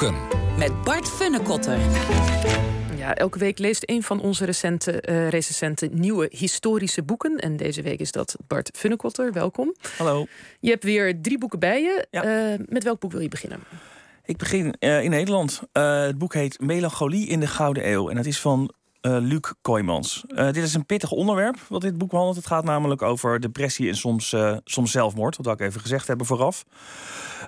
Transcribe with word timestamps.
Boeken. 0.00 0.18
Met 0.58 0.82
Bart 0.82 1.08
Funnekotter. 1.08 1.78
Ja, 2.96 3.14
elke 3.14 3.38
week 3.38 3.58
leest 3.58 3.82
een 3.86 4.02
van 4.02 4.20
onze 4.20 4.44
recente 4.44 5.02
uh, 5.08 5.28
recensenten 5.28 6.00
nieuwe 6.00 6.28
historische 6.30 7.02
boeken. 7.02 7.36
En 7.36 7.56
deze 7.56 7.82
week 7.82 8.00
is 8.00 8.12
dat 8.12 8.36
Bart 8.46 8.70
Funnekotter. 8.74 9.32
Welkom. 9.32 9.74
Hallo. 9.96 10.26
Je 10.60 10.70
hebt 10.70 10.84
weer 10.84 11.20
drie 11.22 11.38
boeken 11.38 11.58
bij 11.58 11.82
je. 11.82 12.06
Ja. 12.10 12.52
Uh, 12.52 12.58
met 12.66 12.84
welk 12.84 13.00
boek 13.00 13.12
wil 13.12 13.20
je 13.20 13.28
beginnen? 13.28 13.60
Ik 14.24 14.36
begin 14.36 14.74
uh, 14.78 15.02
in 15.02 15.10
Nederland. 15.10 15.62
het 15.72 16.18
boek 16.18 16.34
heet 16.34 16.60
Melancholie 16.60 17.28
in 17.28 17.40
de 17.40 17.46
Gouden 17.46 17.88
Eeuw. 17.88 18.08
En 18.08 18.16
het 18.16 18.26
is 18.26 18.40
van 18.40 18.72
uh, 19.02 19.16
Luc 19.20 19.52
Kooijmans. 19.60 20.24
Uh, 20.28 20.44
dit 20.44 20.56
is 20.56 20.74
een 20.74 20.86
pittig 20.86 21.10
onderwerp 21.10 21.56
wat 21.68 21.80
dit 21.80 21.98
boek 21.98 22.10
behandelt. 22.10 22.36
Het 22.36 22.46
gaat 22.46 22.64
namelijk 22.64 23.02
over 23.02 23.40
depressie 23.40 23.88
en 23.88 23.96
soms, 23.96 24.32
uh, 24.32 24.56
soms 24.64 24.90
zelfmoord. 24.90 25.36
Wil 25.36 25.52
ik 25.52 25.60
even 25.60 25.80
gezegd 25.80 26.06
hebben 26.06 26.26
vooraf. 26.26 26.64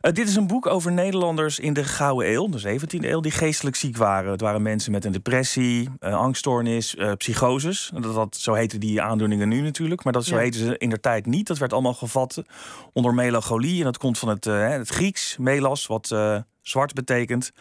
dit 0.01 0.29
is 0.29 0.37
een 0.37 0.47
boek 0.47 0.67
over 0.67 0.93
Nederlanders 0.93 1.59
in 1.59 1.73
de 1.73 1.85
Gouden 1.85 2.33
Eeuw, 2.33 2.49
de 2.49 2.79
17e 2.79 3.05
eeuw, 3.05 3.21
die 3.21 3.33
geestelijk 3.33 3.77
ziek 3.77 3.97
waren. 3.97 4.31
Het 4.31 4.41
waren 4.41 4.63
mensen 4.63 4.93
met 4.93 5.05
een 5.05 5.13
depressie, 5.13 5.89
angststoornis, 6.01 6.97
psychoses. 7.17 7.91
Dat, 7.95 8.15
dat, 8.15 8.37
zo 8.37 8.53
heten 8.53 8.81
die 8.81 9.03
aandoeningen 9.03 9.49
nu 9.49 9.61
natuurlijk. 9.61 10.05
Maar 10.05 10.13
dat, 10.13 10.25
zo 10.25 10.35
ja. 10.35 10.41
heten 10.41 10.61
ze 10.61 10.79
in 10.79 10.89
der 10.89 11.01
tijd 11.01 11.27
niet. 11.27 11.47
Dat 11.47 11.59
werd 11.59 11.73
allemaal 11.73 11.95
gevat 11.95 12.43
onder 12.93 13.15
melancholie. 13.15 13.79
En 13.79 13.85
dat 13.85 13.99
komt 13.99 14.19
van 14.19 14.29
het, 14.29 14.45
het 14.45 14.89
Grieks, 14.89 15.37
melas, 15.37 15.87
wat 15.87 16.15
zwart 16.63 16.93
betekent. 16.93 17.53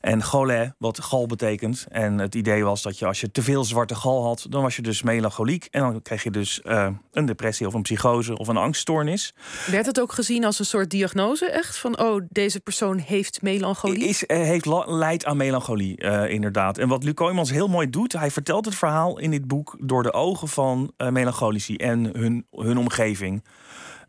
En 0.00 0.22
gole, 0.22 0.74
wat 0.78 1.00
gal 1.00 1.26
betekent. 1.26 1.86
En 1.88 2.18
het 2.18 2.34
idee 2.34 2.64
was 2.64 2.82
dat 2.82 2.98
je 2.98 3.06
als 3.06 3.20
je 3.20 3.30
te 3.30 3.42
veel 3.42 3.64
zwarte 3.64 3.94
gal 3.94 4.24
had, 4.24 4.46
dan 4.48 4.62
was 4.62 4.76
je 4.76 4.82
dus 4.82 5.02
melancholiek. 5.02 5.68
En 5.70 5.80
dan 5.80 6.02
kreeg 6.02 6.22
je 6.22 6.30
dus 6.30 6.60
uh, 6.64 6.88
een 7.12 7.26
depressie 7.26 7.66
of 7.66 7.74
een 7.74 7.82
psychose 7.82 8.36
of 8.36 8.48
een 8.48 8.56
angststoornis. 8.56 9.34
Werd 9.70 9.86
het 9.86 10.00
ook 10.00 10.12
gezien 10.12 10.44
als 10.44 10.58
een 10.58 10.64
soort 10.64 10.90
diagnose 10.90 11.50
echt? 11.50 11.78
Van 11.78 11.98
oh, 11.98 12.22
deze 12.28 12.60
persoon 12.60 12.98
heeft 12.98 13.42
melancholie? 13.42 14.08
Is, 14.08 14.24
uh, 14.26 14.36
heeft 14.36 14.66
leidt 14.86 15.24
aan 15.24 15.36
melancholie, 15.36 16.02
uh, 16.02 16.28
inderdaad. 16.28 16.78
En 16.78 16.88
wat 16.88 17.04
Luc 17.04 17.14
Kooijmans 17.14 17.50
heel 17.50 17.68
mooi 17.68 17.90
doet, 17.90 18.12
hij 18.12 18.30
vertelt 18.30 18.64
het 18.64 18.74
verhaal 18.74 19.18
in 19.18 19.30
dit 19.30 19.46
boek 19.46 19.76
door 19.80 20.02
de 20.02 20.12
ogen 20.12 20.48
van 20.48 20.92
melancholici 20.96 21.76
en 21.76 22.16
hun, 22.18 22.46
hun 22.50 22.78
omgeving. 22.78 23.42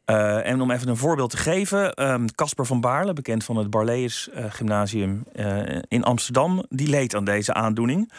Uh, 0.06 0.46
en 0.46 0.62
om 0.62 0.72
even 0.72 0.88
een 0.88 0.98
voorbeeld 0.98 1.30
te 1.30 1.38
geven, 1.38 1.94
Casper 2.36 2.64
um, 2.64 2.66
van 2.66 2.82
Baarle, 2.82 3.14
bekend 3.14 3.44
van 3.44 3.58
het 3.58 3.70
Barlees 3.70 4.30
uh, 4.34 4.46
Gymnasium 4.50 5.24
uh, 5.36 5.80
in 5.88 6.04
Amsterdam, 6.04 6.64
die 6.70 6.88
leed 6.88 7.16
aan 7.16 7.26
deze 7.26 7.54
aandoening. 7.54 8.12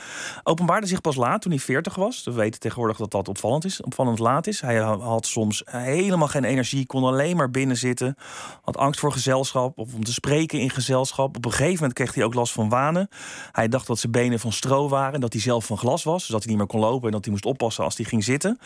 Openbaarde 0.42 0.86
zich 0.86 1.00
pas 1.00 1.16
laat, 1.16 1.42
toen 1.42 1.50
hij 1.50 1.60
40 1.60 1.94
was. 1.94 2.24
We 2.24 2.32
weten 2.32 2.60
tegenwoordig 2.60 2.96
dat 2.96 3.10
dat 3.10 3.28
opvallend 3.28 3.64
is, 3.64 3.82
opvallend 3.82 4.18
laat 4.18 4.46
is. 4.46 4.60
Hij 4.60 4.76
had 4.78 5.26
soms 5.26 5.62
helemaal 5.66 6.28
geen 6.28 6.44
energie, 6.44 6.86
kon 6.86 7.04
alleen 7.04 7.36
maar 7.36 7.50
binnen 7.50 7.76
zitten. 7.76 8.16
Had 8.62 8.76
angst 8.76 9.00
voor 9.00 9.12
gezelschap 9.12 9.78
of 9.78 9.94
om 9.94 10.04
te 10.04 10.12
spreken 10.12 10.60
in 10.60 10.70
gezelschap. 10.70 11.36
Op 11.36 11.44
een 11.44 11.50
gegeven 11.50 11.74
moment 11.74 11.92
kreeg 11.92 12.14
hij 12.14 12.24
ook 12.24 12.34
last 12.34 12.52
van 12.52 12.68
wanen. 12.68 13.08
Hij 13.52 13.68
dacht 13.68 13.86
dat 13.86 13.98
zijn 13.98 14.12
benen 14.12 14.40
van 14.40 14.52
stro 14.52 14.88
waren, 14.88 15.20
dat 15.20 15.32
hij 15.32 15.42
zelf 15.42 15.64
van 15.64 15.78
glas 15.78 16.04
was, 16.04 16.20
dus 16.20 16.28
dat 16.28 16.42
hij 16.42 16.48
niet 16.48 16.58
meer 16.58 16.66
kon 16.66 16.80
lopen 16.80 17.06
en 17.06 17.12
dat 17.12 17.24
hij 17.24 17.32
moest 17.32 17.46
oppassen 17.46 17.84
als 17.84 17.96
hij 17.96 18.04
ging 18.04 18.24
zitten. 18.24 18.58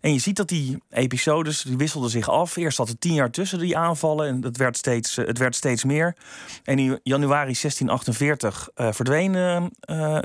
En 0.00 0.12
je 0.12 0.18
ziet 0.18 0.36
dat 0.36 0.48
die 0.48 0.82
episodes 0.90 1.62
die 1.62 1.76
wisselden 1.76 2.10
zich 2.10 2.30
af. 2.30 2.56
Eerst 2.58 2.76
zat 2.76 2.88
er 2.88 2.98
tien 2.98 3.14
jaar 3.14 3.30
tussen 3.30 3.58
die 3.58 3.76
aanvallen 3.76 4.28
en 4.28 4.42
het 4.42 4.56
werd 4.56 4.76
steeds, 4.76 5.16
het 5.16 5.38
werd 5.38 5.56
steeds 5.56 5.84
meer. 5.84 6.16
En 6.64 6.78
in 6.78 7.00
januari 7.02 7.52
1648 7.60 8.68
uh, 8.74 8.92
verdween 8.92 9.32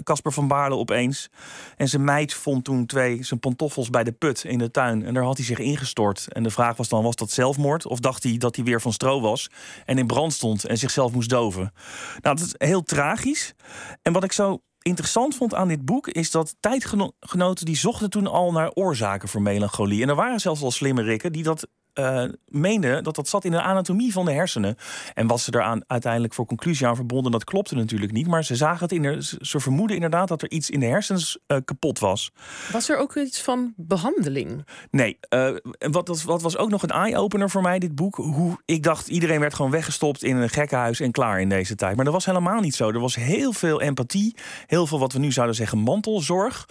Casper 0.03 0.31
uh, 0.31 0.37
van 0.37 0.47
Baarle 0.47 0.75
opeens. 0.75 1.29
En 1.77 1.87
zijn 1.87 2.03
meid 2.03 2.33
vond 2.33 2.63
toen 2.63 2.85
twee 2.85 3.23
zijn 3.23 3.39
pantoffels 3.39 3.89
bij 3.89 4.03
de 4.03 4.11
put 4.11 4.43
in 4.43 4.57
de 4.57 4.71
tuin. 4.71 5.05
En 5.05 5.13
daar 5.13 5.23
had 5.23 5.37
hij 5.37 5.45
zich 5.45 5.59
ingestort. 5.59 6.27
En 6.31 6.43
de 6.43 6.49
vraag 6.49 6.77
was 6.77 6.89
dan, 6.89 7.03
was 7.03 7.15
dat 7.15 7.31
zelfmoord? 7.31 7.85
Of 7.85 7.99
dacht 7.99 8.23
hij 8.23 8.37
dat 8.37 8.55
hij 8.55 8.65
weer 8.65 8.81
van 8.81 8.93
stro 8.93 9.21
was 9.21 9.49
en 9.85 9.97
in 9.97 10.07
brand 10.07 10.33
stond 10.33 10.65
en 10.65 10.77
zichzelf 10.77 11.11
moest 11.11 11.29
doven? 11.29 11.73
Nou, 12.21 12.35
dat 12.35 12.45
is 12.45 12.55
heel 12.57 12.83
tragisch. 12.83 13.53
En 14.01 14.13
wat 14.13 14.23
ik 14.23 14.31
zo 14.31 14.61
interessant 14.83 15.35
vond 15.35 15.53
aan 15.53 15.67
dit 15.67 15.85
boek 15.85 16.07
is 16.07 16.31
dat 16.31 16.55
tijdgenoten 16.59 17.65
die 17.65 17.77
zochten 17.77 18.09
toen 18.09 18.27
al 18.27 18.51
naar 18.51 18.71
oorzaken 18.71 19.29
voor 19.29 19.41
melancholie. 19.41 20.01
En 20.01 20.09
er 20.09 20.15
waren 20.15 20.39
zelfs 20.39 20.61
al 20.61 20.71
slimmerikken 20.71 21.31
die 21.31 21.43
dat 21.43 21.67
uh, 21.99 22.23
meenden 22.47 23.03
dat 23.03 23.15
dat 23.15 23.27
zat 23.27 23.45
in 23.45 23.51
de 23.51 23.61
anatomie 23.61 24.11
van 24.11 24.25
de 24.25 24.31
hersenen. 24.31 24.75
En 25.13 25.27
wat 25.27 25.39
ze 25.39 25.61
aan, 25.61 25.81
uiteindelijk 25.87 26.33
voor 26.33 26.45
conclusie 26.45 26.87
aan 26.87 26.95
verbonden, 26.95 27.31
dat 27.31 27.43
klopte 27.43 27.75
natuurlijk 27.75 28.11
niet. 28.11 28.27
Maar 28.27 28.43
ze 28.43 28.55
zagen 28.55 28.79
het 28.79 28.91
in 28.91 29.01
de, 29.01 29.37
ze 29.41 29.59
vermoeden 29.59 29.95
inderdaad 29.95 30.27
dat 30.27 30.41
er 30.41 30.51
iets 30.51 30.69
in 30.69 30.79
de 30.79 30.85
hersens 30.85 31.37
uh, 31.47 31.57
kapot 31.65 31.99
was. 31.99 32.31
Was 32.71 32.89
er 32.89 32.97
ook 32.97 33.15
iets 33.15 33.41
van 33.41 33.73
behandeling? 33.75 34.65
Nee. 34.91 35.17
Uh, 35.29 35.55
wat, 35.77 36.23
wat 36.23 36.41
was 36.41 36.57
ook 36.57 36.69
nog 36.69 36.83
een 36.83 36.89
eye-opener 36.89 37.49
voor 37.49 37.61
mij, 37.61 37.79
dit 37.79 37.95
boek? 37.95 38.15
Hoe 38.15 38.57
ik 38.65 38.83
dacht, 38.83 39.07
iedereen 39.07 39.39
werd 39.39 39.53
gewoon 39.53 39.71
weggestopt 39.71 40.23
in 40.23 40.35
een 40.35 40.49
gekkenhuis 40.49 40.99
en 40.99 41.11
klaar 41.11 41.41
in 41.41 41.49
deze 41.49 41.75
tijd. 41.75 41.95
Maar 41.95 42.05
dat 42.05 42.13
was 42.13 42.25
helemaal 42.25 42.59
niet 42.59 42.75
zo. 42.75 42.89
Er 42.89 42.99
was 42.99 43.15
heel 43.15 43.53
veel 43.53 43.81
empathie, 43.81 44.35
heel 44.65 44.87
veel 44.87 44.99
wat 44.99 45.13
we 45.13 45.19
nu 45.19 45.31
zouden 45.31 45.55
zeggen 45.55 45.77
mantelzorg. 45.77 46.65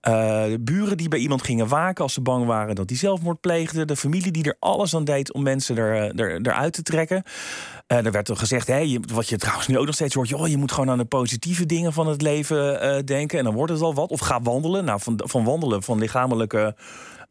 de 0.00 0.58
buren 0.60 0.96
die 0.96 1.08
bij 1.08 1.18
iemand 1.18 1.42
gingen 1.42 1.68
waken 1.68 2.02
als 2.02 2.12
ze 2.12 2.20
bang 2.20 2.46
waren 2.46 2.74
dat 2.74 2.88
die 2.88 2.96
zelfmoord 2.96 3.40
pleegde. 3.40 3.84
De 3.84 3.96
familie 3.96 4.32
die 4.32 4.44
er 4.44 4.55
alles 4.58 4.94
aan 4.94 5.04
deed 5.04 5.32
om 5.32 5.42
mensen 5.42 5.76
er, 5.76 6.20
er, 6.20 6.40
eruit 6.42 6.72
te 6.72 6.82
trekken. 6.82 7.22
Uh, 7.92 8.04
er 8.04 8.12
werd 8.12 8.28
er 8.28 8.36
gezegd, 8.36 8.66
hey, 8.66 9.00
wat 9.12 9.28
je 9.28 9.36
trouwens 9.36 9.66
nu 9.66 9.78
ook 9.78 9.86
nog 9.86 9.94
steeds 9.94 10.14
hoort, 10.14 10.28
joh, 10.28 10.48
je 10.48 10.56
moet 10.56 10.72
gewoon 10.72 10.90
aan 10.90 10.98
de 10.98 11.04
positieve 11.04 11.66
dingen 11.66 11.92
van 11.92 12.06
het 12.06 12.22
leven 12.22 12.84
uh, 12.84 13.02
denken 13.04 13.38
en 13.38 13.44
dan 13.44 13.54
wordt 13.54 13.72
het 13.72 13.80
al 13.82 13.94
wat. 13.94 14.10
Of 14.10 14.20
ga 14.20 14.42
wandelen. 14.42 14.84
Nou, 14.84 15.00
van, 15.00 15.20
van 15.24 15.44
wandelen, 15.44 15.82
van 15.82 15.98
lichamelijke 15.98 16.74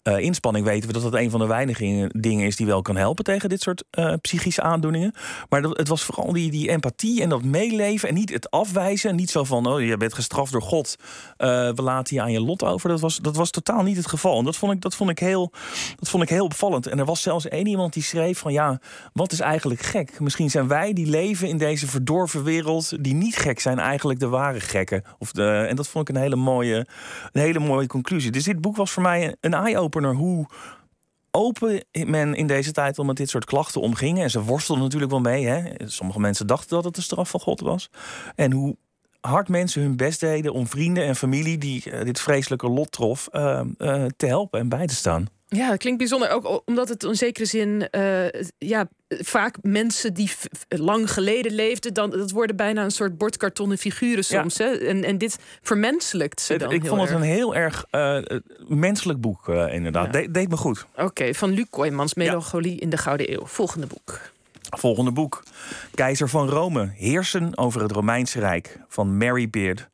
uh, 0.08 0.20
inspanning 0.20 0.66
weten 0.66 0.88
we 0.88 0.94
dat 0.94 1.04
dat 1.04 1.14
een 1.14 1.30
van 1.30 1.40
de 1.40 1.46
weinige 1.46 2.10
dingen 2.18 2.46
is 2.46 2.56
die 2.56 2.66
wel 2.66 2.82
kan 2.82 2.96
helpen 2.96 3.24
tegen 3.24 3.50
dit 3.50 3.62
soort 3.62 3.84
uh, 4.00 4.14
psychische 4.22 4.62
aandoeningen. 4.62 5.14
Maar 5.50 5.62
dat, 5.62 5.78
het 5.78 5.88
was 5.88 6.04
vooral 6.04 6.34
die, 6.34 6.52
die 6.52 6.70
empathie 6.70 7.22
en 7.22 7.30
dat 7.30 7.44
meeleven 7.44 8.10
en 8.10 8.16
niet 8.16 8.34
het 8.34 8.52
afwijzen. 8.52 9.16
Niet 9.16 9.30
zo 9.30 9.44
van, 9.44 9.66
oh, 9.66 9.82
je 9.82 9.98
bent 9.98 10.14
gestraft 10.14 10.52
door 10.52 10.62
God, 10.62 10.96
uh, 11.38 11.48
we 11.48 11.82
laten 11.82 12.16
je 12.16 12.22
aan 12.22 12.32
je 12.32 12.42
lot 12.42 12.64
over. 12.64 12.90
Dat 12.90 13.00
was, 13.00 13.18
dat 13.18 13.36
was 13.36 13.50
totaal 13.50 13.84
niet 13.84 13.98
het 13.98 14.08
geval. 14.08 14.40
En 14.40 14.46
dat 14.46 14.56
vond, 14.56 14.72
ik, 14.74 14.82
dat, 14.82 14.96
vond 14.96 15.10
ik 15.10 15.20
heel, 15.20 15.52
dat 15.96 16.10
vond 16.10 16.24
ik 16.24 16.30
heel 16.30 16.46
opvallend. 16.46 16.88
En 16.88 17.00
er 17.00 17.06
was 17.06 17.22
zelfs 17.22 17.48
één 17.48 17.68
iemand 17.68 17.94
die 17.94 18.04
schreef 18.04 18.40
van, 18.40 18.54
ja, 18.54 18.80
wat 19.14 19.32
is 19.32 19.40
eigenlijk 19.40 19.82
gek? 19.82 20.20
Misschien 20.20 20.50
zijn 20.50 20.68
wij 20.68 20.94
die 20.94 21.08
leven 21.08 21.48
in 21.48 21.58
deze 21.58 21.88
verdorven 21.88 22.44
wereld, 22.44 23.04
die 23.04 23.14
niet 23.14 23.36
gek 23.36 23.60
zijn, 23.60 23.80
eigenlijk 23.80 24.20
de 24.20 24.28
ware 24.28 24.60
gekken. 24.60 25.04
Of 25.18 25.32
de, 25.32 25.66
en 25.70 25.76
dat 25.76 25.88
vond 25.88 26.10
ik 26.10 26.16
een 26.16 26.22
hele 26.22 26.36
mooie, 26.36 26.88
een 27.32 27.42
hele 27.42 27.60
mooie 27.60 27.88
conclusie. 27.88 28.32
Dus 28.32 28.44
dit 28.44 28.62
boek 28.62 28.76
was 28.76 28.92
voor 28.92 29.04
mij 29.04 29.36
een 29.42 29.54
eye-opener 29.54 29.94
hoe 30.04 30.48
open 31.32 31.86
men 31.92 32.34
in 32.34 32.48
deze 32.48 32.72
tijd 32.72 32.98
al 32.98 33.06
met 33.06 33.16
dit 33.16 33.30
soort 33.30 33.46
klachten 33.46 33.82
omging. 33.82 34.22
En 34.22 34.30
ze 34.30 34.44
worstelden 34.44 34.84
natuurlijk 34.84 35.12
wel 35.12 35.22
mee. 35.22 35.46
Hè? 35.46 35.72
Sommige 35.86 36.20
mensen 36.20 36.48
dachten 36.48 36.76
dat 36.76 36.84
het 36.84 36.96
de 36.96 37.02
straf 37.02 37.30
van 37.30 37.40
God 37.40 37.60
was. 37.60 37.90
En 38.36 38.52
hoe 38.52 38.76
hard 39.22 39.50
mensen 39.50 39.82
hun 39.82 39.96
best 39.96 40.20
deden 40.20 40.54
om 40.54 40.68
vrienden 40.68 41.04
en 41.04 41.16
familie 41.16 41.58
die 41.58 41.84
uh, 41.86 42.04
dit 42.04 42.20
vreselijke 42.20 42.70
lot 42.70 42.92
trof, 42.92 43.28
uh, 43.32 43.62
uh, 43.78 44.06
te 44.18 44.26
helpen 44.26 44.60
en 44.60 44.70
bij 44.70 44.88
te 44.88 44.96
staan. 44.96 45.28
Ja, 45.48 45.70
dat 45.70 45.78
klinkt 45.78 46.00
bijzonder. 46.00 46.30
Ook 46.30 46.62
omdat 46.66 46.90
het 46.90 47.04
in 47.04 47.16
zekere 47.16 47.46
zin 47.46 47.88
ja, 48.58 48.88
vaak 49.20 49.58
mensen 49.62 50.14
die 50.14 50.32
lang 50.68 51.12
geleden 51.12 51.52
leefden, 51.52 51.94
dan 51.94 52.10
dat 52.10 52.32
worden 52.32 52.56
bijna 52.56 52.84
een 52.84 52.92
soort 52.92 53.18
bordkartonnen 53.18 53.78
figuren 53.78 54.24
soms. 54.24 54.58
Ja. 54.58 54.66
Hè? 54.66 54.72
En, 54.72 55.04
en 55.04 55.18
dit 55.18 55.38
vermenselijkt 55.62 56.42
ze 56.42 56.58
dan. 56.58 56.72
Ik 56.72 56.82
heel 56.82 56.96
vond 56.96 57.10
het 57.10 57.18
een 57.18 57.26
heel 57.26 57.56
erg 57.56 57.86
uh, 57.92 58.18
menselijk 58.68 59.22
boek, 59.22 59.48
uh, 59.48 59.74
inderdaad. 59.74 60.06
Ja. 60.06 60.12
De 60.22 60.32
deed 60.32 60.50
me 60.50 60.58
goed. 60.58 60.86
Oké, 60.94 61.04
okay, 61.04 61.34
van 61.34 61.50
Luc 61.50 61.66
Kooijmans, 61.70 62.14
Melancholie 62.14 62.74
ja. 62.74 62.82
in 62.82 62.90
de 62.90 62.98
Gouden 62.98 63.34
Eeuw. 63.34 63.46
Volgende 63.46 63.88
boek. 63.88 64.20
Volgende 64.70 65.12
boek. 65.12 65.44
Keizer 65.94 66.30
van 66.30 66.50
Rome. 66.50 66.92
Heersen 66.96 67.58
over 67.58 67.82
het 67.82 67.92
Romeinse 67.92 68.40
Rijk. 68.40 68.80
Van 68.88 69.18
Mary 69.18 69.50
Beard. 69.50 69.90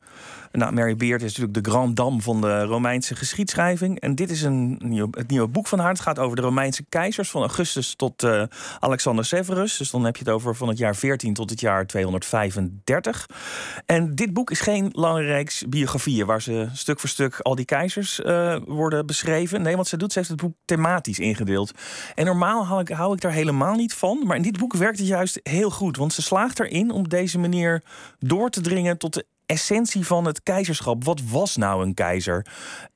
Nou, 0.52 0.72
Mary 0.72 0.96
Beard 0.96 1.22
is 1.22 1.36
natuurlijk 1.36 1.64
de 1.64 1.70
grand 1.70 1.96
dame 1.96 2.20
van 2.20 2.40
de 2.40 2.62
Romeinse 2.62 3.16
geschiedschrijving. 3.16 4.00
En 4.00 4.14
dit 4.14 4.30
is 4.30 4.42
een 4.42 4.80
nieuw, 4.84 5.08
het 5.10 5.28
nieuwe 5.28 5.48
boek 5.48 5.66
van 5.66 5.78
haar. 5.78 5.88
Het 5.88 6.00
gaat 6.00 6.18
over 6.18 6.36
de 6.36 6.42
Romeinse 6.42 6.84
keizers 6.88 7.30
van 7.30 7.40
Augustus 7.40 7.94
tot 7.94 8.22
uh, 8.22 8.42
Alexander 8.78 9.24
Severus. 9.24 9.76
Dus 9.76 9.90
dan 9.90 10.04
heb 10.04 10.16
je 10.16 10.24
het 10.24 10.32
over 10.32 10.54
van 10.54 10.68
het 10.68 10.78
jaar 10.78 10.96
14 10.96 11.34
tot 11.34 11.50
het 11.50 11.60
jaar 11.60 11.86
235. 11.86 13.26
En 13.86 14.14
dit 14.14 14.32
boek 14.32 14.50
is 14.50 14.60
geen 14.60 14.88
lange 14.92 15.22
reeks 15.22 15.64
biografieën 15.68 16.26
waar 16.26 16.42
ze 16.42 16.68
stuk 16.72 17.00
voor 17.00 17.08
stuk 17.08 17.40
al 17.40 17.54
die 17.54 17.64
keizers 17.64 18.20
uh, 18.20 18.56
worden 18.66 19.06
beschreven. 19.06 19.62
Nee, 19.62 19.76
wat 19.76 19.88
ze 19.88 19.96
doet, 19.96 20.12
ze 20.12 20.18
heeft 20.18 20.30
het 20.30 20.40
boek 20.40 20.54
thematisch 20.64 21.18
ingedeeld. 21.18 21.72
En 22.14 22.24
normaal 22.24 22.66
hou 22.66 22.80
ik, 22.80 22.88
hou 22.88 23.14
ik 23.14 23.20
daar 23.20 23.32
helemaal 23.32 23.74
niet 23.74 23.94
van. 23.94 24.22
Maar 24.26 24.36
in 24.36 24.42
dit 24.42 24.58
boek 24.58 24.74
werkt 24.74 24.98
het 24.98 25.08
juist 25.08 25.40
heel 25.42 25.70
goed. 25.70 25.96
Want 25.96 26.12
ze 26.12 26.22
slaagt 26.22 26.60
erin 26.60 26.90
om 26.90 27.00
op 27.02 27.10
deze 27.10 27.38
manier 27.38 27.82
door 28.18 28.50
te 28.50 28.60
dringen 28.60 28.98
tot 28.98 29.14
de 29.14 29.26
essentie 29.52 30.06
van 30.06 30.24
het 30.24 30.42
keizerschap. 30.42 31.04
Wat 31.04 31.20
was 31.30 31.56
nou 31.56 31.82
een 31.82 31.94
keizer? 31.94 32.46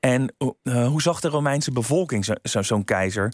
En 0.00 0.34
uh, 0.62 0.86
hoe 0.86 1.02
zag 1.02 1.20
de 1.20 1.28
Romeinse 1.28 1.72
bevolking 1.72 2.24
zo'n 2.24 2.38
zo, 2.42 2.62
zo 2.62 2.82
keizer? 2.82 3.32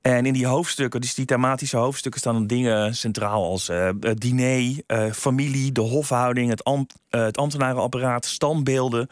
En 0.00 0.26
in 0.26 0.32
die 0.32 0.46
hoofdstukken, 0.46 1.00
dus 1.00 1.14
die 1.14 1.24
thematische 1.24 1.76
hoofdstukken, 1.76 2.20
staan 2.20 2.46
dingen 2.46 2.94
centraal 2.94 3.44
als 3.44 3.68
uh, 3.68 3.88
diner, 4.14 4.82
familie, 5.12 5.72
de 5.72 5.80
hofhouding, 5.80 6.50
het, 6.50 6.62
het 7.08 7.36
ambtenarenapparaat, 7.36 8.26
standbeelden 8.26 9.06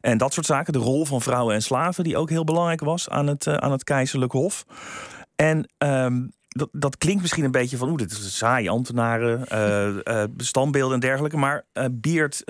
en 0.00 0.18
dat 0.18 0.32
soort 0.32 0.46
zaken. 0.46 0.72
De 0.72 0.78
rol 0.78 1.04
van 1.04 1.20
vrouwen 1.20 1.54
en 1.54 1.62
slaven, 1.62 2.04
die 2.04 2.16
ook 2.16 2.30
heel 2.30 2.44
belangrijk 2.44 2.80
was 2.80 3.08
aan 3.08 3.26
het, 3.26 3.46
aan 3.48 3.72
het 3.72 3.84
keizerlijk 3.84 4.32
hof. 4.32 4.64
En 5.36 5.70
um, 5.78 6.32
dat, 6.56 6.68
dat 6.72 6.98
klinkt 6.98 7.20
misschien 7.20 7.44
een 7.44 7.50
beetje 7.50 7.76
van, 7.76 7.88
oeh, 7.88 7.98
dit 7.98 8.10
is 8.10 8.36
saai, 8.36 8.68
ambtenaren, 8.68 9.44
uh, 10.08 10.24
standbeelden 10.36 10.94
en 10.94 11.00
dergelijke. 11.00 11.36
Maar 11.36 11.64
uh, 11.74 11.84
Beert 11.90 12.44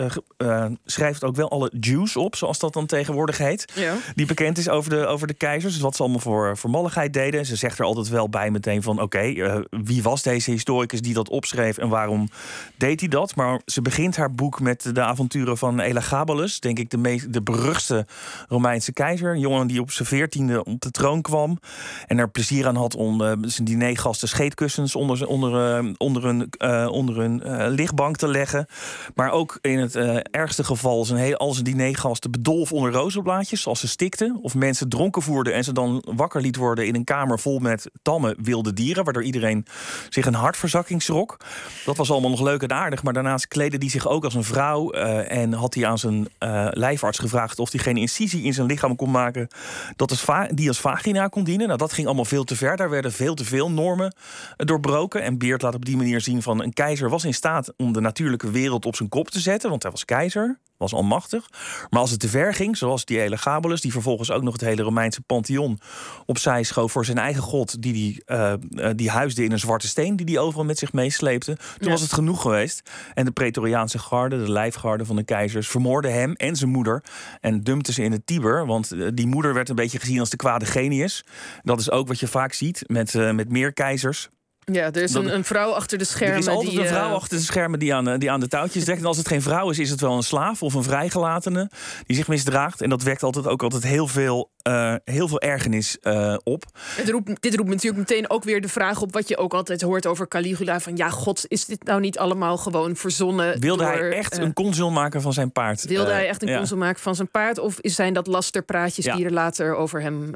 schrijft 0.85 1.25
ook 1.25 1.37
wel 1.37 1.51
alle 1.51 1.73
Jews 1.81 2.17
op, 2.17 2.37
zoals 2.37 2.59
dat 2.59 2.73
dan 2.73 2.87
tegenwoordig 2.87 3.39
heet. 3.39 3.73
Ja. 3.75 3.95
Die 4.15 4.27
bekend 4.27 4.59
is 4.59 4.69
over 4.69 4.91
de, 4.91 5.07
over 5.07 5.27
de 5.27 5.35
keizers. 5.35 5.73
Dus 5.73 5.83
wat 5.83 5.97
ze 5.97 6.03
allemaal 6.03 6.21
voor, 6.21 6.57
voor 6.57 6.71
malligheid 6.71 7.13
deden. 7.13 7.47
Ze 7.47 7.57
zegt 7.57 7.79
er 7.79 7.85
altijd 7.85 8.09
wel 8.09 8.29
bij 8.29 8.51
meteen 8.51 8.83
van, 8.83 9.01
oké, 9.01 9.65
wie 9.71 10.03
was 10.03 10.23
deze 10.23 10.51
historicus 10.51 11.01
die 11.01 11.15
dat 11.15 11.29
opschreef 11.29 11.79
en 11.79 11.89
waarom 11.89 12.29
deed 12.77 13.01
hij 13.01 13.09
dat? 13.09 13.35
Maar 13.35 13.61
ze 13.65 13.83
begint 13.83 14.17
haar 14.17 14.35
boek 14.35 14.61
met 14.61 14.95
de 14.95 15.03
avonturen 15.03 15.59
van 15.59 15.81
Elagabalus, 15.81 16.61
denk 16.61 16.79
ik 16.79 16.91
de, 16.91 16.99
meest, 16.99 17.33
de 17.33 17.43
beruchtste 17.43 18.07
Romeinse 18.49 18.93
keizer. 18.93 19.33
Een 19.33 19.41
jongen 19.41 19.67
die 19.67 19.81
op 19.81 19.91
zijn 19.91 20.09
veertiende 20.09 20.65
op 20.65 20.81
de 20.81 20.91
troon 20.91 21.23
kwam 21.23 21.59
en 22.07 22.19
er 22.19 22.31
plezier 22.31 22.67
aan 22.67 22.77
had 22.77 22.95
om 22.95 23.19
zijn 23.43 23.65
diner 23.65 23.89
gasten 23.97 24.29
scheetkussens 24.29 24.97
onder, 24.97 25.27
onder, 25.27 25.83
uh, 25.83 25.91
onder 25.97 26.25
hun, 26.25 26.53
uh, 26.59 26.89
onder 26.91 27.25
uh, 27.25 27.67
lichtbank 27.69 28.17
te 28.17 28.29
leggen. 28.29 28.67
Maar 29.15 29.31
ook 29.31 29.59
in 29.61 29.79
het 29.79 29.95
ergste 30.31 30.65
geval 30.65 31.05
zijn 31.05 31.19
heel, 31.19 31.37
al 31.37 31.53
zijn 31.53 31.65
dinergasten 31.65 32.31
bedolf 32.31 32.73
onder 32.73 32.93
rozenblaadjes, 32.93 33.63
zoals 33.63 33.81
ze 33.81 33.89
stikten. 33.89 34.39
Of 34.43 34.55
mensen 34.55 34.89
dronken 34.89 35.23
voerden 35.23 35.55
en 35.55 35.65
ze 35.65 35.73
dan 35.73 36.05
wakker 36.15 36.41
liet 36.41 36.57
worden 36.57 36.87
in 36.87 36.95
een 36.95 37.05
kamer 37.05 37.39
vol 37.39 37.59
met 37.59 37.91
tamme 38.03 38.37
wilde 38.43 38.73
dieren, 38.73 39.05
waardoor 39.05 39.25
iedereen 39.25 39.67
zich 40.09 40.27
een 40.27 40.35
hartverzakking 40.35 41.03
schrok. 41.03 41.37
Dat 41.85 41.97
was 41.97 42.11
allemaal 42.11 42.31
nog 42.31 42.41
leuk 42.41 42.63
en 42.63 42.73
aardig, 42.73 43.03
maar 43.03 43.13
daarnaast 43.13 43.49
kleedde 43.49 43.79
hij 43.79 43.89
zich 43.89 44.09
ook 44.09 44.25
als 44.25 44.35
een 44.35 44.45
vrouw 44.45 44.91
en 44.91 45.53
had 45.53 45.75
hij 45.75 45.87
aan 45.87 45.99
zijn 45.99 46.29
lijfarts 46.71 47.19
gevraagd 47.19 47.59
of 47.59 47.73
hij 47.73 47.81
geen 47.81 47.97
incisie 47.97 48.43
in 48.43 48.55
zijn 48.55 48.67
lichaam 48.67 48.97
kon 48.97 49.11
maken 49.11 49.49
dat 49.97 50.11
als 50.11 50.49
die 50.55 50.69
als 50.69 50.81
vagina 50.81 51.29
kon 51.29 51.45
dienen. 51.45 51.67
Nou, 51.67 51.79
dat 51.79 51.93
ging 51.93 52.07
allemaal 52.07 52.25
veel 52.25 52.45
te 52.45 52.57
ver. 52.57 52.77
Daar 52.77 52.91
werden 52.91 53.13
veel 53.13 53.35
te 53.35 53.45
veel 53.45 53.71
normen 53.81 54.15
doorbroken. 54.57 55.23
En 55.23 55.39
Beert 55.39 55.63
laat 55.63 55.75
op 55.75 55.85
die 55.85 55.97
manier 55.97 56.21
zien 56.21 56.43
van 56.43 56.63
een 56.63 56.73
keizer 56.73 57.09
was 57.09 57.25
in 57.25 57.35
staat 57.35 57.73
om 57.77 57.93
de 57.93 58.01
natuurlijke 58.01 58.51
wereld 58.51 58.87
op 58.87 58.97
zijn 58.97 59.09
kop 59.09 59.29
te 59.31 59.41
zetten, 59.41 59.71
want 59.71 59.83
hij 59.83 59.91
was 59.91 60.05
keizer, 60.05 60.59
was 60.81 60.93
almachtig. 60.93 61.49
Maar 61.91 62.01
als 62.01 62.11
het 62.11 62.21
te 62.21 62.29
ver 62.29 62.55
ging, 62.55 62.77
zoals 62.77 63.05
die 63.05 63.19
hele 63.19 63.39
Gabelus, 63.39 63.81
die 63.81 63.93
vervolgens 63.93 64.31
ook 64.31 64.43
nog 64.43 64.53
het 64.53 64.63
hele 64.63 64.83
Romeinse 64.83 65.21
pantheon 65.21 65.81
opzij 66.27 66.63
schoof 66.63 66.93
voor 66.93 67.05
zijn 67.05 67.19
eigen 67.19 67.43
god, 67.43 67.83
die, 67.83 67.93
die, 67.93 68.23
uh, 68.27 68.55
die 68.97 69.11
huisde 69.11 69.45
in 69.45 69.53
een 69.53 69.59
zwarte 69.59 69.89
steen, 69.89 70.17
die 70.17 70.27
die 70.27 70.39
overal 70.39 70.65
met 70.65 70.79
zich 70.79 70.93
meesleepte. 70.93 71.57
Toen 71.79 71.91
was 71.91 72.01
het 72.01 72.13
genoeg 72.13 72.43
geweest. 72.43 72.91
En 73.15 73.25
de 73.25 73.31
Pretoriaanse 73.31 73.99
garde, 73.99 74.45
de 74.45 74.51
lijfgarde 74.51 75.05
van 75.05 75.17
de 75.17 75.25
keizers, 75.25 75.69
vermoorden 75.69 76.13
hem 76.13 76.33
en 76.33 76.57
zijn 76.57 76.71
moeder 76.71 77.05
en 77.41 77.63
dumpten 77.63 77.95
ze 77.95 78.03
in 78.03 78.13
het 78.13 78.27
Tiber. 78.27 78.67
Want 78.67 78.93
eh, 78.93 79.09
die 79.15 79.27
moeder 79.27 79.55
werd 79.55 79.69
een 79.69 79.75
beetje 79.75 79.99
gezien 79.99 80.21
als 80.21 80.31
de 80.31 80.37
kwade 80.37 80.67
genius. 80.67 81.25
Dat 81.63 81.81
is 81.81 81.91
ook 81.91 82.09
wat 82.09 82.21
je 82.21 82.27
vaak 82.27 82.53
ziet 82.53 82.85
met, 82.87 83.15
uh, 83.15 83.31
met 83.31 83.49
meer 83.49 83.73
keizers. 83.73 84.31
Ja, 84.73 84.85
er 84.85 85.03
is 85.03 85.15
een, 85.15 85.35
een, 85.35 85.45
vrouw 85.45 85.71
achter 85.71 85.99
de 85.99 86.05
schermen. 86.05 86.35
Er 86.35 86.41
is 86.41 86.49
altijd 86.49 86.77
een 86.77 86.87
vrouw 86.87 87.15
achter 87.15 87.39
de 87.39 87.45
schermen 87.45 87.79
die 87.79 87.95
aan, 87.95 88.19
die 88.19 88.31
aan 88.31 88.41
de 88.41 88.49
touwtjes 88.49 88.85
trekt. 88.85 89.01
En 89.01 89.07
als 89.07 89.17
het 89.17 89.29
geen 89.29 89.43
vrouw 89.43 89.71
is, 89.71 89.79
is 89.79 89.91
het 89.91 90.01
wel 90.01 90.17
een 90.17 90.23
slaaf 90.23 90.63
of 90.63 90.75
een 90.75 90.83
vrijgelatene 90.83 91.71
die 92.07 92.17
zich 92.17 92.29
misdraagt. 92.29 92.81
En 92.81 92.91
dat 92.91 93.03
wekt 93.03 93.23
altijd 93.23 93.47
ook 93.47 93.63
altijd 93.63 93.83
heel 93.83 94.07
veel 94.07 94.51
uh, 94.69 94.95
heel 95.05 95.29
veel 95.29 95.41
ergernis 95.41 95.97
uh, 96.03 96.37
op. 96.45 96.65
roept, 97.07 97.43
dit 97.43 97.55
roept 97.55 97.69
natuurlijk 97.69 97.99
meteen 97.99 98.31
ook 98.31 98.45
weer 98.45 98.61
de 98.61 98.69
vraag 98.69 99.01
op 99.03 99.13
wat 99.13 99.29
je 99.29 99.37
ook 99.37 99.55
altijd 99.55 99.83
hoort 99.83 100.07
over 100.07 100.29
Caligula: 100.29 100.81
van 100.81 100.97
ja, 100.97 101.11
god, 101.11 101.45
is 101.49 101.65
dit 101.65 101.85
nou 101.85 102.01
niet 102.01 102.19
allemaal 102.19 102.57
gewoon 102.57 102.97
verzonnen? 102.97 103.61
Wilde 103.61 103.85
hij 103.85 104.11
echt 104.11 104.39
uh, 104.39 104.45
een 104.45 104.53
consul 104.53 104.91
maken 104.91 105.23
van 105.23 105.33
zijn 105.33 105.53
paard? 105.53 105.85
Wilde 105.85 106.11
hij 106.11 106.29
echt 106.29 106.43
een 106.43 106.49
ja. 106.49 106.57
consul 106.57 106.77
maken 106.77 107.01
van 107.01 107.15
zijn 107.15 107.31
paard? 107.31 107.59
Of 107.59 107.79
zijn 107.81 108.13
dat 108.13 108.27
lasterpraatjes 108.27 109.05
ja. 109.05 109.17
die 109.17 109.25
er 109.25 109.33
later 109.33 109.75
over 109.75 110.03
hem 110.03 110.31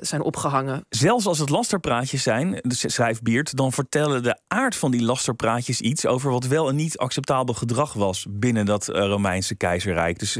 zijn 0.00 0.22
opgehangen? 0.22 0.84
Zelfs 0.88 1.26
als 1.26 1.38
het 1.38 1.48
lasterpraatjes 1.48 2.22
zijn, 2.22 2.60
schrijft 2.68 3.22
Beert, 3.22 3.56
dan 3.56 3.67
vertellen 3.72 4.22
de 4.22 4.38
aard 4.48 4.76
van 4.76 4.90
die 4.90 5.02
lasterpraatjes 5.02 5.80
iets 5.80 6.06
over 6.06 6.30
wat 6.30 6.46
wel 6.46 6.68
een 6.68 6.76
niet 6.76 6.98
acceptabel 6.98 7.54
gedrag 7.54 7.92
was 7.92 8.26
binnen 8.30 8.66
dat 8.66 8.88
Romeinse 8.88 9.54
keizerrijk. 9.54 10.18
Dus 10.18 10.36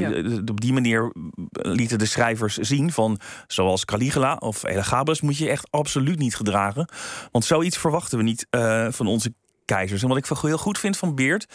op 0.51 0.61
die 0.61 0.73
manier 0.73 1.13
lieten 1.53 1.99
de 1.99 2.07
schrijvers 2.07 2.57
zien 2.57 2.93
van 2.93 3.21
zoals 3.47 3.85
Caligula 3.85 4.37
of 4.39 4.65
Elagabalus 4.65 5.21
moet 5.21 5.37
je 5.37 5.49
echt 5.49 5.67
absoluut 5.71 6.19
niet 6.19 6.37
gedragen. 6.37 6.89
Want 7.33 7.45
zoiets 7.45 7.79
verwachten 7.79 8.19
we 8.19 8.25
niet 8.25 8.47
uh, 8.51 8.87
van 8.91 9.07
onze 9.07 9.33
keizers. 9.75 10.03
En 10.03 10.09
wat 10.09 10.17
ik 10.17 10.27
heel 10.41 10.59
goed 10.59 10.79
vind 10.79 10.97
van 10.97 11.15
Beert, 11.15 11.47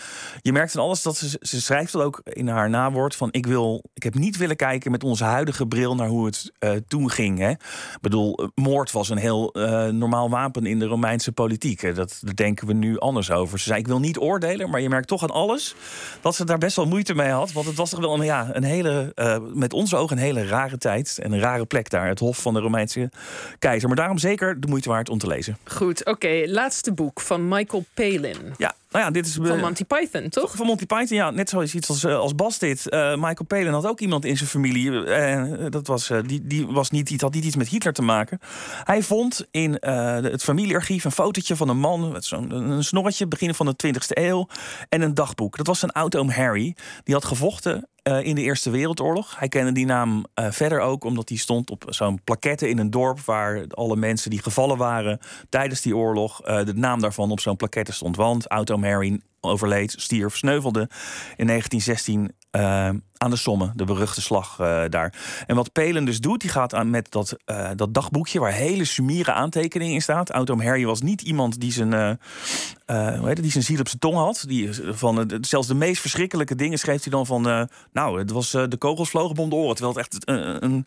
je 0.41 0.51
merkt 0.51 0.73
in 0.73 0.79
alles 0.79 1.01
dat 1.01 1.17
ze, 1.17 1.37
ze 1.41 1.61
schrijft 1.61 1.95
ook 1.95 2.21
in 2.23 2.47
haar 2.47 2.69
nawoord 2.69 3.15
van 3.15 3.27
ik 3.31 3.45
wil, 3.45 3.83
ik 3.93 4.03
heb 4.03 4.15
niet 4.15 4.37
willen 4.37 4.55
kijken 4.55 4.91
met 4.91 5.03
onze 5.03 5.23
huidige 5.23 5.67
bril 5.67 5.95
naar 5.95 6.07
hoe 6.07 6.25
het 6.25 6.51
uh, 6.59 6.71
toen 6.87 7.09
ging. 7.09 7.39
Hè. 7.39 7.49
Ik 7.49 7.97
bedoel, 8.01 8.35
eh, 8.35 8.47
moord 8.55 8.91
was 8.91 9.09
een 9.09 9.17
heel 9.17 9.57
uh, 9.57 9.87
normaal 9.87 10.29
wapen 10.29 10.65
in 10.65 10.79
de 10.79 10.85
Romeinse 10.85 11.31
politiek. 11.31 11.95
Dat, 11.95 12.17
daar 12.21 12.35
denken 12.35 12.67
we 12.67 12.73
nu 12.73 12.99
anders 12.99 13.31
over. 13.31 13.59
Ze 13.59 13.65
zei 13.65 13.79
ik 13.79 13.87
wil 13.87 13.99
niet 13.99 14.17
oordelen, 14.17 14.69
maar 14.69 14.81
je 14.81 14.89
merkt 14.89 15.07
toch 15.07 15.23
aan 15.23 15.31
alles 15.31 15.75
dat 16.21 16.35
ze 16.35 16.45
daar 16.45 16.57
best 16.57 16.75
wel 16.75 16.85
moeite 16.85 17.13
mee 17.13 17.29
had, 17.29 17.51
want 17.51 17.65
het 17.65 17.75
was 17.75 17.89
toch 17.89 17.99
wel 17.99 18.13
een, 18.13 18.25
ja, 18.25 18.49
een 18.51 18.63
hele, 18.63 19.13
met 19.53 19.73
onze 19.73 19.95
ogen 19.95 20.17
een 20.17 20.23
hele 20.23 20.47
rare 20.47 20.77
tijd 20.77 21.19
en 21.21 21.31
een 21.31 21.39
rare 21.39 21.65
plek 21.65 21.89
daar, 21.89 22.07
het 22.07 22.19
hof 22.19 22.41
van 22.41 22.53
de 22.53 22.59
Romeinse 22.59 23.11
keizer. 23.59 23.87
Maar 23.87 23.97
daarom 23.97 24.17
zeker 24.17 24.59
de 24.59 24.67
moeite 24.67 24.89
waard 24.89 25.09
om 25.09 25.17
te 25.17 25.27
lezen. 25.27 25.57
Goed, 25.63 26.05
oké, 26.05 26.43
laatste 26.45 26.93
boek 26.93 27.21
van 27.21 27.47
Michael 27.47 27.85
P. 27.93 28.02
Ja, 28.57 28.75
nou 28.89 29.05
ja, 29.05 29.11
dit 29.11 29.25
is... 29.25 29.33
Van 29.33 29.45
eh, 29.45 29.61
Monty 29.61 29.85
Python, 29.85 30.29
toch? 30.29 30.55
Van 30.55 30.65
Monty 30.65 30.85
Python, 30.85 31.17
ja. 31.17 31.31
Net 31.31 31.49
zoals 31.49 31.75
iets 31.75 31.89
als, 31.89 32.03
eh, 32.03 32.17
als 32.17 32.35
Bas 32.35 32.59
dit. 32.59 32.85
Uh, 32.89 33.15
Michael 33.15 33.45
Palin 33.47 33.73
had 33.73 33.85
ook 33.85 33.99
iemand 33.99 34.25
in 34.25 34.37
zijn 34.37 34.49
familie. 34.49 34.89
Uh, 34.91 35.65
dat 35.69 35.87
was, 35.87 36.11
die, 36.25 36.47
die, 36.47 36.67
was 36.67 36.89
niet, 36.89 37.07
die 37.07 37.17
had 37.21 37.33
niet 37.33 37.45
iets 37.45 37.55
met 37.55 37.69
Hitler 37.69 37.93
te 37.93 38.01
maken. 38.01 38.39
Hij 38.83 39.03
vond 39.03 39.47
in 39.51 39.77
het 39.81 40.43
familiearchief 40.43 41.03
een 41.03 41.11
fotootje 41.11 41.55
van 41.55 41.69
een 41.69 41.79
man... 41.79 42.11
met 42.11 42.25
zo'n 42.25 42.51
een 42.51 42.83
snorretje, 42.83 43.27
begin 43.27 43.53
van 43.53 43.65
de 43.65 43.87
20e 43.87 44.07
eeuw... 44.07 44.47
en 44.89 45.01
een 45.01 45.13
dagboek. 45.13 45.57
Dat 45.57 45.67
was 45.67 45.79
zijn 45.79 45.91
oud-oom 45.91 46.29
Harry. 46.29 46.75
Die 47.03 47.13
had 47.13 47.25
gevochten 47.25 47.87
uh, 48.03 48.23
in 48.23 48.35
de 48.35 48.41
Eerste 48.41 48.69
Wereldoorlog. 48.69 49.39
Hij 49.39 49.47
kende 49.47 49.71
die 49.71 49.85
naam 49.85 50.25
uh, 50.39 50.51
verder 50.51 50.79
ook 50.79 51.03
omdat 51.03 51.29
hij 51.29 51.37
stond 51.37 51.69
op 51.69 51.85
zo'n 51.87 52.21
plaquette 52.23 52.69
in 52.69 52.77
een 52.77 52.89
dorp 52.89 53.19
waar 53.19 53.65
alle 53.67 53.95
mensen 53.95 54.29
die 54.29 54.41
gevallen 54.41 54.77
waren 54.77 55.19
tijdens 55.49 55.81
die 55.81 55.95
oorlog, 55.95 56.47
uh, 56.47 56.65
de 56.65 56.73
naam 56.73 57.01
daarvan 57.01 57.31
op 57.31 57.39
zo'n 57.39 57.55
plaquette 57.55 57.93
stond. 57.93 58.15
Want 58.15 58.47
Auto 58.47 58.77
overleed, 59.43 59.93
stierf, 59.97 60.37
sneuvelde 60.37 60.89
in 61.35 61.47
1916 61.47 62.31
uh, 62.55 62.89
aan 63.17 63.29
de 63.29 63.35
Somme, 63.35 63.71
de 63.75 63.83
beruchte 63.83 64.21
slag 64.21 64.57
uh, 64.61 64.83
daar. 64.89 65.13
En 65.47 65.55
wat 65.55 65.71
Pelen 65.71 66.05
dus 66.05 66.19
doet, 66.19 66.41
die 66.41 66.49
gaat 66.49 66.73
aan 66.73 66.89
met 66.89 67.11
dat, 67.11 67.37
uh, 67.45 67.69
dat 67.75 67.93
dagboekje 67.93 68.39
waar 68.39 68.51
hele 68.51 68.85
sumiere 68.85 69.31
aantekeningen 69.31 69.93
in 69.93 70.01
staat. 70.01 70.29
Autom 70.29 70.61
Harry 70.61 70.85
was 70.85 71.01
niet 71.01 71.21
iemand 71.21 71.59
die 71.59 71.71
zijn, 71.71 71.93
hoe 72.85 73.27
heet 73.27 73.41
die 73.41 73.51
zijn 73.51 73.63
ziel 73.63 73.79
op 73.79 73.87
zijn 73.87 73.99
tong 73.99 74.15
had. 74.15 74.43
Die, 74.47 74.69
van, 74.91 75.31
zelfs 75.41 75.67
de 75.67 75.75
meest 75.75 76.01
verschrikkelijke 76.01 76.55
dingen 76.55 76.79
schreef 76.79 77.03
hij 77.03 77.11
dan 77.11 77.25
van... 77.25 77.67
nou, 77.93 78.19
het 78.19 78.31
was 78.31 78.51
de 78.51 78.77
kogels 78.77 79.09
vlogen 79.09 79.37
om 79.37 79.49
de 79.49 79.55
oren, 79.55 79.75
terwijl 79.75 79.97
het 79.97 80.05
echt 80.05 80.29
een, 80.29 80.85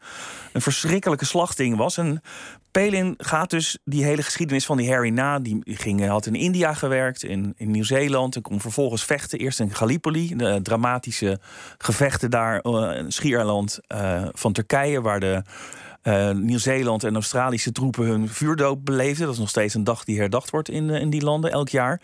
een, 0.53 0.63
verschrikkelijke 0.63 1.25
slagding 1.25 1.77
was. 1.77 1.97
En 1.97 2.23
Pelin 2.71 3.15
gaat 3.17 3.51
dus 3.51 3.79
die 3.85 4.05
hele 4.05 4.23
geschiedenis 4.23 4.67
van 4.67 4.77
die 4.77 4.91
Harry 4.91 5.11
na. 5.11 5.39
Die 5.39 5.61
ging, 5.65 6.07
had 6.07 6.27
in 6.27 6.35
India 6.35 6.75
gewerkt, 6.75 7.23
in, 7.23 7.55
in 7.57 7.71
Nieuw-Zeeland... 7.71 8.37
kon 8.47 8.61
vervolgens 8.61 9.05
vechten, 9.05 9.39
eerst 9.39 9.61
in 9.61 9.75
Gallipoli, 9.75 10.37
de 10.37 10.61
dramatische 10.63 11.39
gevechten 11.79 12.31
daar, 12.31 12.65
uh, 12.65 13.05
schiereiland 13.09 13.79
uh, 13.89 14.29
van 14.33 14.53
Turkije, 14.53 15.01
waar 15.01 15.21
de 15.21 15.43
uh, 16.07 16.31
Nieuw-Zeeland 16.31 17.05
en 17.05 17.15
Australische 17.15 17.73
troepen 17.73 18.07
hun 18.07 18.29
vuurdoop 18.29 18.85
beleefden. 18.85 19.25
Dat 19.25 19.35
is 19.35 19.41
nog 19.41 19.49
steeds 19.49 19.75
een 19.75 19.85
dag 19.85 20.05
die 20.05 20.19
herdacht 20.19 20.51
wordt 20.51 20.69
in, 20.69 20.91
in 20.91 21.11
die 21.11 21.23
landen 21.23 21.51
elk 21.51 21.69
jaar. 21.69 22.01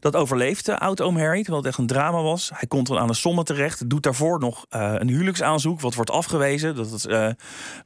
Dat 0.00 0.16
overleefde 0.16 0.78
oud-oom 0.78 1.16
Harry, 1.16 1.38
terwijl 1.38 1.56
het 1.56 1.66
echt 1.66 1.78
een 1.78 1.86
drama 1.86 2.22
was. 2.22 2.50
Hij 2.54 2.68
komt 2.68 2.86
dan 2.86 2.98
aan 2.98 3.06
de 3.06 3.14
Somme 3.14 3.42
terecht, 3.42 3.90
doet 3.90 4.02
daarvoor 4.02 4.38
nog 4.38 4.66
uh, 4.70 4.92
een 4.94 5.08
huwelijksaanzoek, 5.08 5.80
wat 5.80 5.94
wordt 5.94 6.10
afgewezen. 6.10 6.76
Dat 6.76 6.92
is, 6.92 7.06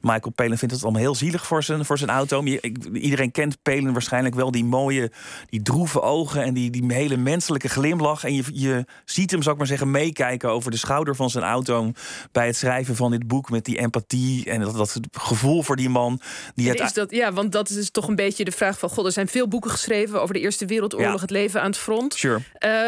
Michael 0.01 0.31
Palin 0.35 0.57
vindt 0.57 0.73
het 0.73 0.83
allemaal 0.83 1.01
heel 1.01 1.15
zielig 1.15 1.45
voor 1.45 1.63
zijn, 1.63 1.85
voor 1.85 1.97
zijn. 1.97 2.09
Iedereen 2.93 3.31
kent 3.31 3.61
Palin 3.61 3.91
waarschijnlijk 3.91 4.35
wel, 4.35 4.51
die 4.51 4.65
mooie, 4.65 5.11
die 5.49 5.61
droeve 5.61 6.01
ogen 6.01 6.43
en 6.43 6.53
die, 6.53 6.69
die 6.69 6.93
hele 6.93 7.17
menselijke 7.17 7.69
glimlach. 7.69 8.23
En 8.23 8.33
je, 8.33 8.43
je 8.53 8.85
ziet 9.05 9.31
hem, 9.31 9.41
zou 9.41 9.51
ik 9.51 9.57
maar 9.57 9.67
zeggen, 9.67 9.91
meekijken 9.91 10.49
over 10.49 10.71
de 10.71 10.77
schouder 10.77 11.15
van 11.15 11.29
zijn 11.29 11.43
oud-oom 11.43 11.93
bij 12.31 12.45
het 12.45 12.55
schrijven 12.55 12.95
van 12.95 13.11
dit 13.11 13.27
boek 13.27 13.49
met 13.49 13.65
die 13.65 13.77
empathie 13.77 14.49
en 14.49 14.61
dat, 14.61 14.73
dat 14.75 14.99
gevoel 15.11 15.60
voor 15.63 15.75
die 15.75 15.89
man. 15.89 16.21
Die 16.55 16.69
het... 16.69 16.79
is 16.79 16.93
dat, 16.93 17.11
ja, 17.11 17.33
want 17.33 17.51
dat 17.51 17.69
is 17.69 17.91
toch 17.91 18.07
een 18.07 18.15
beetje 18.15 18.43
de 18.43 18.51
vraag 18.51 18.79
van... 18.79 18.89
God, 18.89 19.05
er 19.05 19.11
zijn 19.11 19.27
veel 19.27 19.47
boeken 19.47 19.71
geschreven 19.71 20.21
over 20.21 20.33
de 20.33 20.39
Eerste 20.39 20.65
Wereldoorlog... 20.65 21.21
het 21.21 21.29
leven 21.29 21.61
aan 21.61 21.69
het 21.69 21.77
front. 21.77 22.13
Sure. 22.13 22.41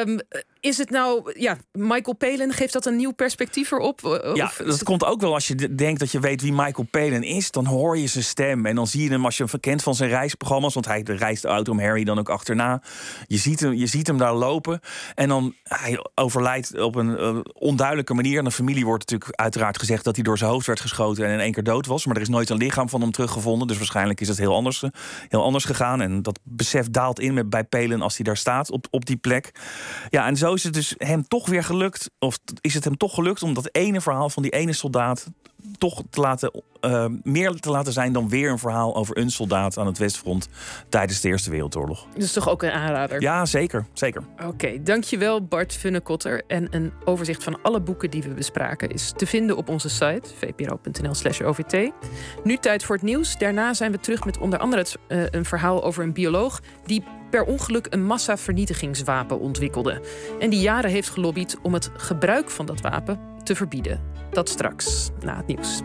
Um, 0.05 0.19
is 0.63 0.77
het 0.77 0.89
nou, 0.89 1.31
ja, 1.39 1.57
Michael 1.71 2.15
Palin 2.15 2.53
geeft 2.53 2.73
dat 2.73 2.85
een 2.85 2.95
nieuw 2.95 3.11
perspectief 3.11 3.71
erop? 3.71 4.21
Ja, 4.33 4.51
dat 4.57 4.83
komt 4.83 5.05
ook 5.05 5.21
wel 5.21 5.33
als 5.33 5.47
je 5.47 5.75
denkt 5.75 5.99
dat 5.99 6.11
je 6.11 6.19
weet 6.19 6.41
wie 6.41 6.53
Michael 6.53 6.87
Palin 6.91 7.23
is. 7.23 7.51
Dan 7.51 7.65
hoor 7.65 7.97
je 7.97 8.07
zijn 8.07 8.23
stem 8.23 8.65
en 8.65 8.75
dan 8.75 8.87
zie 8.87 9.03
je 9.03 9.09
hem 9.09 9.25
als 9.25 9.35
je 9.35 9.41
hem 9.41 9.51
verkent 9.51 9.83
van 9.83 9.95
zijn 9.95 10.09
reisprogramma's. 10.09 10.73
Want 10.73 10.85
hij 10.85 11.01
reist 11.05 11.41
de 11.41 11.47
auto 11.47 11.71
om 11.71 11.79
Harry 11.79 12.03
dan 12.03 12.19
ook 12.19 12.29
achterna. 12.29 12.81
Je 13.27 13.37
ziet 13.37 13.59
hem, 13.59 13.73
je 13.73 13.85
ziet 13.85 14.07
hem 14.07 14.17
daar 14.17 14.33
lopen. 14.33 14.79
En 15.15 15.27
dan 15.27 15.55
hij 15.63 16.05
overlijdt 16.15 16.79
op 16.81 16.95
een 16.95 17.09
uh, 17.09 17.39
onduidelijke 17.53 18.13
manier. 18.13 18.37
En 18.37 18.43
de 18.43 18.51
familie 18.51 18.85
wordt 18.85 19.09
natuurlijk 19.09 19.39
uiteraard 19.39 19.79
gezegd 19.79 20.03
dat 20.03 20.15
hij 20.15 20.23
door 20.23 20.37
zijn 20.37 20.51
hoofd 20.51 20.67
werd 20.67 20.79
geschoten 20.79 21.25
en 21.25 21.33
in 21.33 21.39
één 21.39 21.51
keer 21.51 21.63
dood 21.63 21.85
was. 21.85 22.05
Maar 22.05 22.15
er 22.15 22.21
is 22.21 22.29
nooit 22.29 22.49
een 22.49 22.57
lichaam 22.57 22.89
van 22.89 23.01
hem 23.01 23.11
teruggevonden. 23.11 23.67
Dus 23.67 23.77
waarschijnlijk 23.77 24.21
is 24.21 24.27
het 24.27 24.37
heel 24.37 24.53
anders, 24.53 24.83
heel 25.27 25.43
anders 25.43 25.65
gegaan. 25.65 26.01
En 26.01 26.21
dat 26.21 26.39
besef 26.43 26.89
daalt 26.89 27.19
in 27.19 27.33
met, 27.33 27.49
bij 27.49 27.63
Palin 27.63 28.01
als 28.01 28.15
hij 28.15 28.25
daar 28.25 28.37
staat 28.37 28.71
op, 28.71 28.87
op 28.89 29.05
die 29.05 29.17
plek. 29.17 29.51
Ja, 30.09 30.27
en 30.27 30.35
zo 30.35 30.52
is 30.53 30.63
het 30.63 30.73
dus 30.73 30.95
hem 30.97 31.27
toch 31.27 31.47
weer 31.47 31.63
gelukt. 31.63 32.09
Of 32.19 32.39
is 32.61 32.73
het 32.73 32.83
hem 32.83 32.97
toch 32.97 33.13
gelukt 33.13 33.43
om 33.43 33.53
dat 33.53 33.69
ene 33.71 34.01
verhaal 34.01 34.29
van 34.29 34.43
die 34.43 34.51
ene 34.51 34.73
soldaat 34.73 35.31
toch 35.77 36.03
te 36.09 36.21
laten, 36.21 36.63
uh, 36.81 37.05
meer 37.23 37.51
te 37.51 37.69
laten 37.69 37.93
zijn 37.93 38.13
dan 38.13 38.29
weer 38.29 38.51
een 38.51 38.59
verhaal 38.59 38.95
over 38.95 39.17
een 39.17 39.31
soldaat 39.31 39.77
aan 39.77 39.85
het 39.85 39.97
Westfront 39.97 40.47
tijdens 40.89 41.21
de 41.21 41.27
Eerste 41.27 41.49
Wereldoorlog. 41.49 42.07
Is 42.15 42.33
toch 42.33 42.49
ook 42.49 42.63
een 42.63 42.71
aanrader? 42.71 43.21
Ja, 43.21 43.45
zeker. 43.45 43.85
zeker. 43.93 44.23
Oké, 44.45 44.83
dankjewel 44.83 45.45
Bart 45.45 45.73
Funnekotter. 45.73 46.43
En 46.47 46.67
een 46.71 46.93
overzicht 47.05 47.43
van 47.43 47.61
alle 47.61 47.81
boeken 47.81 48.09
die 48.09 48.23
we 48.23 48.29
bespraken 48.29 48.89
is 48.89 49.13
te 49.15 49.25
vinden 49.25 49.57
op 49.57 49.69
onze 49.69 49.89
site 49.89 50.29
vpro.nl/slash 50.39 51.41
OVT. 51.41 51.91
Nu 52.43 52.57
tijd 52.57 52.83
voor 52.83 52.95
het 52.95 53.05
nieuws. 53.05 53.37
Daarna 53.37 53.73
zijn 53.73 53.91
we 53.91 53.99
terug 53.99 54.25
met 54.25 54.37
onder 54.37 54.59
andere 54.59 54.81
het, 54.81 54.97
uh, 55.07 55.23
een 55.29 55.45
verhaal 55.45 55.83
over 55.83 56.03
een 56.03 56.13
bioloog 56.13 56.61
die 56.85 57.03
per 57.33 57.43
ongeluk 57.43 57.87
een 57.89 58.05
massavernietigingswapen 58.05 59.39
ontwikkelde. 59.39 60.01
En 60.39 60.49
die 60.49 60.59
jaren 60.59 60.91
heeft 60.91 61.09
gelobbyd 61.09 61.57
om 61.61 61.73
het 61.73 61.89
gebruik 61.97 62.49
van 62.49 62.65
dat 62.65 62.81
wapen 62.81 63.19
te 63.43 63.55
verbieden. 63.55 64.01
Dat 64.31 64.49
straks 64.49 65.09
na 65.21 65.37
het 65.37 65.47
nieuws. 65.47 65.81